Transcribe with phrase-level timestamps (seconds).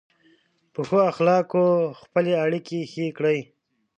[0.73, 1.65] په ښو اخلاقو
[2.01, 3.39] خپلې اړیکې ښې کړئ.